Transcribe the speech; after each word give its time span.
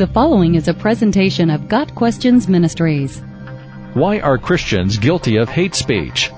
The 0.00 0.06
following 0.06 0.54
is 0.54 0.66
a 0.66 0.72
presentation 0.72 1.50
of 1.50 1.68
Got 1.68 1.94
Questions 1.94 2.48
Ministries. 2.48 3.20
Why 3.92 4.18
are 4.20 4.38
Christians 4.38 4.96
guilty 4.96 5.36
of 5.36 5.50
hate 5.50 5.74
speech? 5.74 6.30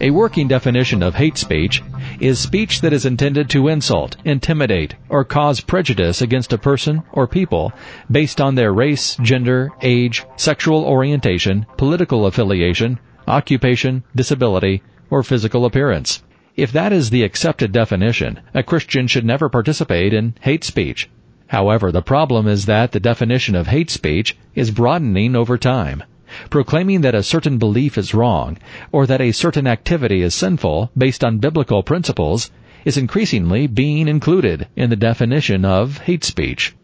A 0.00 0.10
working 0.10 0.48
definition 0.48 1.02
of 1.02 1.14
hate 1.14 1.36
speech 1.36 1.82
is 2.18 2.38
speech 2.38 2.80
that 2.80 2.94
is 2.94 3.04
intended 3.04 3.50
to 3.50 3.68
insult, 3.68 4.16
intimidate, 4.24 4.94
or 5.10 5.22
cause 5.22 5.60
prejudice 5.60 6.22
against 6.22 6.54
a 6.54 6.56
person 6.56 7.02
or 7.12 7.26
people 7.26 7.74
based 8.10 8.40
on 8.40 8.54
their 8.54 8.72
race, 8.72 9.18
gender, 9.20 9.68
age, 9.82 10.24
sexual 10.36 10.82
orientation, 10.86 11.66
political 11.76 12.24
affiliation, 12.24 12.98
occupation, 13.28 14.02
disability, 14.16 14.82
or 15.10 15.22
physical 15.22 15.66
appearance. 15.66 16.22
If 16.56 16.72
that 16.72 16.90
is 16.90 17.10
the 17.10 17.22
accepted 17.22 17.70
definition, 17.70 18.40
a 18.54 18.62
Christian 18.62 19.08
should 19.08 19.26
never 19.26 19.50
participate 19.50 20.14
in 20.14 20.32
hate 20.40 20.64
speech. 20.64 21.10
However, 21.52 21.92
the 21.92 22.00
problem 22.00 22.48
is 22.48 22.64
that 22.64 22.92
the 22.92 22.98
definition 22.98 23.54
of 23.54 23.66
hate 23.66 23.90
speech 23.90 24.34
is 24.54 24.70
broadening 24.70 25.36
over 25.36 25.58
time. 25.58 26.02
Proclaiming 26.48 27.02
that 27.02 27.14
a 27.14 27.22
certain 27.22 27.58
belief 27.58 27.98
is 27.98 28.14
wrong, 28.14 28.56
or 28.90 29.06
that 29.06 29.20
a 29.20 29.32
certain 29.32 29.66
activity 29.66 30.22
is 30.22 30.34
sinful 30.34 30.90
based 30.96 31.22
on 31.22 31.40
biblical 31.40 31.82
principles, 31.82 32.50
is 32.86 32.96
increasingly 32.96 33.66
being 33.66 34.08
included 34.08 34.66
in 34.76 34.88
the 34.88 34.96
definition 34.96 35.66
of 35.66 35.98
hate 35.98 36.24
speech. 36.24 36.74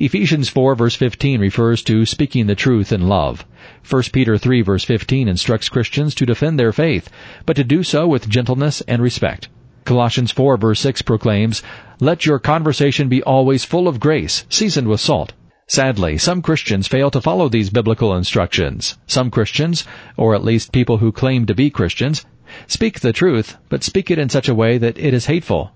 Ephesians 0.00 0.48
4 0.48 0.74
verse 0.74 0.96
15 0.96 1.38
refers 1.38 1.80
to 1.84 2.04
speaking 2.04 2.48
the 2.48 2.56
truth 2.56 2.90
in 2.90 3.06
love. 3.06 3.46
1 3.88 4.02
Peter 4.12 4.36
3 4.36 4.62
verse 4.62 4.82
15 4.82 5.28
instructs 5.28 5.68
Christians 5.68 6.16
to 6.16 6.26
defend 6.26 6.58
their 6.58 6.72
faith, 6.72 7.08
but 7.46 7.54
to 7.54 7.62
do 7.62 7.84
so 7.84 8.08
with 8.08 8.28
gentleness 8.28 8.80
and 8.88 9.00
respect. 9.00 9.48
Colossians 9.84 10.30
4 10.30 10.56
verse 10.56 10.80
6 10.80 11.02
proclaims, 11.02 11.62
Let 12.00 12.24
your 12.24 12.38
conversation 12.38 13.08
be 13.08 13.22
always 13.22 13.64
full 13.64 13.88
of 13.88 14.00
grace, 14.00 14.44
seasoned 14.48 14.88
with 14.88 15.00
salt. 15.00 15.32
Sadly, 15.66 16.18
some 16.18 16.42
Christians 16.42 16.86
fail 16.86 17.10
to 17.10 17.20
follow 17.20 17.48
these 17.48 17.70
biblical 17.70 18.14
instructions. 18.14 18.98
Some 19.06 19.30
Christians, 19.30 19.84
or 20.16 20.34
at 20.34 20.44
least 20.44 20.72
people 20.72 20.98
who 20.98 21.12
claim 21.12 21.46
to 21.46 21.54
be 21.54 21.70
Christians, 21.70 22.26
speak 22.66 23.00
the 23.00 23.12
truth, 23.12 23.56
but 23.68 23.82
speak 23.82 24.10
it 24.10 24.18
in 24.18 24.28
such 24.28 24.48
a 24.48 24.54
way 24.54 24.78
that 24.78 24.98
it 24.98 25.14
is 25.14 25.26
hateful. 25.26 25.72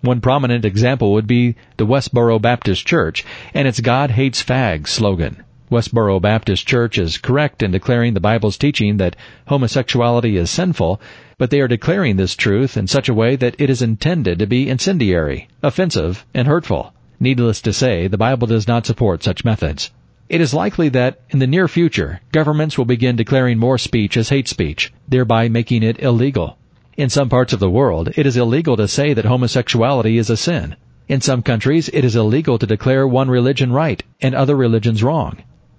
One 0.00 0.20
prominent 0.20 0.64
example 0.64 1.12
would 1.12 1.26
be 1.26 1.56
the 1.76 1.86
Westboro 1.86 2.40
Baptist 2.40 2.86
Church 2.86 3.24
and 3.54 3.66
its 3.66 3.80
God 3.80 4.12
hates 4.12 4.42
fags 4.42 4.88
slogan. 4.88 5.42
Westboro 5.68 6.22
Baptist 6.22 6.64
Church 6.64 6.96
is 6.96 7.18
correct 7.18 7.60
in 7.60 7.72
declaring 7.72 8.14
the 8.14 8.20
Bible's 8.20 8.56
teaching 8.56 8.98
that 8.98 9.16
homosexuality 9.48 10.36
is 10.36 10.48
sinful, 10.48 11.00
but 11.38 11.50
they 11.50 11.60
are 11.60 11.66
declaring 11.66 12.16
this 12.16 12.36
truth 12.36 12.76
in 12.76 12.86
such 12.86 13.08
a 13.08 13.14
way 13.14 13.34
that 13.34 13.56
it 13.58 13.68
is 13.68 13.82
intended 13.82 14.38
to 14.38 14.46
be 14.46 14.68
incendiary, 14.68 15.48
offensive, 15.64 16.24
and 16.32 16.46
hurtful. 16.46 16.92
Needless 17.18 17.60
to 17.62 17.72
say, 17.72 18.06
the 18.06 18.16
Bible 18.16 18.46
does 18.46 18.68
not 18.68 18.86
support 18.86 19.24
such 19.24 19.44
methods. 19.44 19.90
It 20.28 20.40
is 20.40 20.54
likely 20.54 20.88
that 20.90 21.18
in 21.30 21.40
the 21.40 21.46
near 21.48 21.66
future, 21.66 22.20
governments 22.30 22.78
will 22.78 22.84
begin 22.84 23.16
declaring 23.16 23.58
more 23.58 23.78
speech 23.78 24.16
as 24.16 24.28
hate 24.28 24.46
speech, 24.46 24.92
thereby 25.08 25.48
making 25.48 25.82
it 25.82 26.00
illegal. 26.00 26.58
In 26.96 27.10
some 27.10 27.28
parts 27.28 27.52
of 27.52 27.58
the 27.58 27.70
world, 27.70 28.10
it 28.16 28.24
is 28.24 28.36
illegal 28.36 28.76
to 28.76 28.86
say 28.86 29.14
that 29.14 29.24
homosexuality 29.24 30.16
is 30.16 30.30
a 30.30 30.36
sin. 30.36 30.76
In 31.08 31.20
some 31.20 31.42
countries, 31.42 31.88
it 31.92 32.04
is 32.04 32.16
illegal 32.16 32.58
to 32.58 32.66
declare 32.66 33.06
one 33.06 33.28
religion 33.28 33.72
right 33.72 34.02
and 34.20 34.34
other 34.34 34.56
religions 34.56 35.02
wrong. 35.02 35.38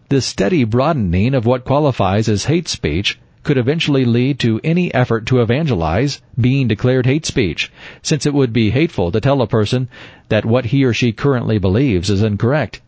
This 0.09 0.25
steady 0.25 0.63
broadening 0.63 1.33
of 1.33 1.45
what 1.45 1.65
qualifies 1.65 2.29
as 2.29 2.45
hate 2.45 2.69
speech 2.69 3.19
could 3.43 3.57
eventually 3.57 4.05
lead 4.05 4.39
to 4.39 4.61
any 4.63 4.93
effort 4.93 5.25
to 5.25 5.41
evangelize 5.41 6.21
being 6.39 6.69
declared 6.69 7.05
hate 7.05 7.25
speech, 7.25 7.73
since 8.01 8.25
it 8.25 8.33
would 8.33 8.53
be 8.53 8.69
hateful 8.69 9.11
to 9.11 9.19
tell 9.19 9.41
a 9.41 9.47
person 9.47 9.89
that 10.29 10.45
what 10.45 10.67
he 10.67 10.85
or 10.85 10.93
she 10.93 11.11
currently 11.11 11.57
believes 11.57 12.09
is 12.09 12.21
incorrect. 12.21 12.79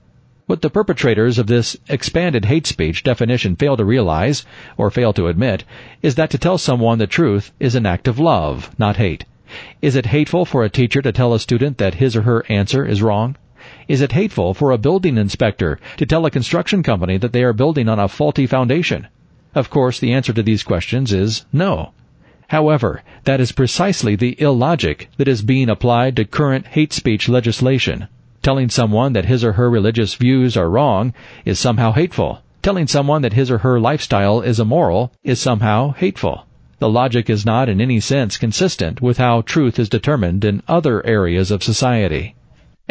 What 0.46 0.62
the 0.62 0.70
perpetrators 0.70 1.38
of 1.38 1.48
this 1.48 1.76
expanded 1.90 2.46
hate 2.46 2.66
speech 2.66 3.04
definition 3.04 3.58
fail 3.58 3.76
to 3.76 3.84
realize, 3.84 4.46
or 4.78 4.90
fail 4.90 5.12
to 5.12 5.28
admit, 5.28 5.66
is 6.02 6.16
that 6.16 6.30
to 6.30 6.38
tell 6.38 6.58
someone 6.58 7.00
the 7.00 7.06
truth 7.06 7.52
is 7.60 7.76
an 7.76 7.86
act 7.86 8.08
of 8.08 8.18
love, 8.18 8.74
not 8.80 8.96
hate. 8.96 9.26
Is 9.82 9.98
it 9.98 10.06
hateful 10.06 10.46
for 10.46 10.64
a 10.64 10.70
teacher 10.70 11.02
to 11.02 11.12
tell 11.12 11.34
a 11.34 11.40
student 11.42 11.80
that 11.80 11.96
his 11.96 12.16
or 12.16 12.22
her 12.22 12.46
answer 12.48 12.86
is 12.86 13.02
wrong? 13.02 13.36
Is 13.88 14.02
it 14.02 14.14
hateful 14.14 14.54
for 14.54 14.72
a 14.72 14.78
building 14.78 15.18
inspector 15.18 15.80
to 15.98 16.06
tell 16.06 16.26
a 16.26 16.32
construction 16.32 16.84
company 16.84 17.18
that 17.18 17.34
they 17.34 17.44
are 17.44 17.54
building 17.54 17.88
on 17.88 18.00
a 18.00 18.08
faulty 18.08 18.48
foundation? 18.48 19.08
Of 19.56 19.70
course, 19.70 20.00
the 20.00 20.14
answer 20.14 20.34
to 20.34 20.44
these 20.44 20.64
questions 20.64 21.12
is 21.12 21.46
no. 21.54 21.92
However, 22.50 23.04
that 23.26 23.40
is 23.40 23.52
precisely 23.52 24.16
the 24.16 24.40
illogic 24.42 25.10
that 25.18 25.28
is 25.28 25.44
being 25.44 25.70
applied 25.70 26.16
to 26.16 26.26
current 26.26 26.68
hate 26.68 26.94
speech 26.94 27.30
legislation. 27.30 28.08
Telling 28.42 28.70
someone 28.70 29.14
that 29.14 29.26
his 29.26 29.44
or 29.44 29.54
her 29.54 29.70
religious 29.70 30.16
views 30.16 30.58
are 30.58 30.70
wrong 30.70 31.14
is 31.46 31.60
somehow 31.60 31.92
hateful. 31.92 32.42
Telling 32.64 32.88
someone 32.88 33.22
that 33.22 33.34
his 33.34 33.52
or 33.52 33.60
her 33.60 33.80
lifestyle 33.80 34.42
is 34.42 34.60
immoral 34.60 35.12
is 35.24 35.40
somehow 35.40 35.92
hateful. 35.92 36.46
The 36.80 36.90
logic 36.90 37.30
is 37.30 37.46
not 37.46 37.70
in 37.70 37.82
any 37.82 38.00
sense 38.00 38.38
consistent 38.38 39.02
with 39.02 39.18
how 39.18 39.42
truth 39.42 39.78
is 39.78 39.90
determined 39.90 40.46
in 40.46 40.64
other 40.68 41.06
areas 41.06 41.52
of 41.52 41.62
society. 41.62 42.36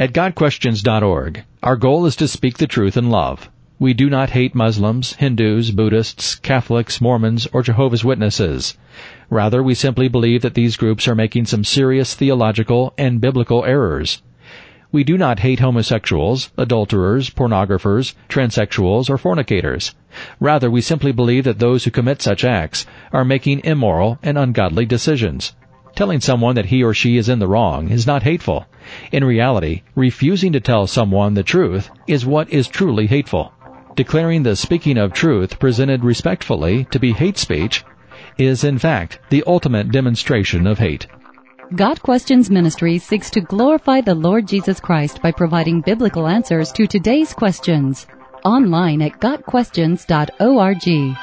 At 0.00 0.12
GotQuestions.org, 0.12 1.42
our 1.60 1.74
goal 1.74 2.06
is 2.06 2.14
to 2.14 2.28
speak 2.28 2.58
the 2.58 2.68
truth 2.68 2.96
in 2.96 3.10
love. 3.10 3.50
We 3.80 3.94
do 3.94 4.08
not 4.08 4.30
hate 4.30 4.54
Muslims, 4.54 5.14
Hindus, 5.14 5.72
Buddhists, 5.72 6.36
Catholics, 6.36 7.00
Mormons, 7.00 7.48
or 7.52 7.64
Jehovah's 7.64 8.04
Witnesses. 8.04 8.78
Rather, 9.28 9.60
we 9.60 9.74
simply 9.74 10.06
believe 10.06 10.42
that 10.42 10.54
these 10.54 10.76
groups 10.76 11.08
are 11.08 11.16
making 11.16 11.46
some 11.46 11.64
serious 11.64 12.14
theological 12.14 12.94
and 12.96 13.20
biblical 13.20 13.64
errors. 13.64 14.22
We 14.92 15.02
do 15.02 15.18
not 15.18 15.40
hate 15.40 15.58
homosexuals, 15.58 16.52
adulterers, 16.56 17.30
pornographers, 17.30 18.14
transsexuals, 18.28 19.10
or 19.10 19.18
fornicators. 19.18 19.96
Rather, 20.38 20.70
we 20.70 20.80
simply 20.80 21.10
believe 21.10 21.42
that 21.42 21.58
those 21.58 21.82
who 21.82 21.90
commit 21.90 22.22
such 22.22 22.44
acts 22.44 22.86
are 23.12 23.24
making 23.24 23.64
immoral 23.64 24.20
and 24.22 24.38
ungodly 24.38 24.86
decisions. 24.86 25.56
Telling 25.96 26.20
someone 26.20 26.54
that 26.54 26.66
he 26.66 26.84
or 26.84 26.94
she 26.94 27.16
is 27.16 27.28
in 27.28 27.40
the 27.40 27.48
wrong 27.48 27.88
is 27.88 28.06
not 28.06 28.22
hateful. 28.22 28.66
In 29.12 29.24
reality, 29.24 29.82
refusing 29.94 30.52
to 30.52 30.60
tell 30.60 30.86
someone 30.86 31.34
the 31.34 31.42
truth 31.42 31.90
is 32.06 32.26
what 32.26 32.50
is 32.50 32.68
truly 32.68 33.06
hateful. 33.06 33.52
Declaring 33.96 34.42
the 34.42 34.56
speaking 34.56 34.96
of 34.96 35.12
truth 35.12 35.58
presented 35.58 36.04
respectfully 36.04 36.84
to 36.90 36.98
be 36.98 37.12
hate 37.12 37.38
speech 37.38 37.84
is 38.38 38.64
in 38.64 38.78
fact 38.78 39.18
the 39.30 39.44
ultimate 39.46 39.90
demonstration 39.90 40.66
of 40.66 40.78
hate. 40.78 41.06
Got 41.74 42.00
Questions 42.00 42.48
Ministry 42.48 42.98
seeks 42.98 43.28
to 43.30 43.40
glorify 43.40 44.00
the 44.00 44.14
Lord 44.14 44.48
Jesus 44.48 44.80
Christ 44.80 45.20
by 45.20 45.32
providing 45.32 45.82
biblical 45.82 46.26
answers 46.26 46.72
to 46.72 46.86
today's 46.86 47.34
questions. 47.34 48.06
Online 48.44 49.02
at 49.02 49.20
GotQuestions.org. 49.20 51.18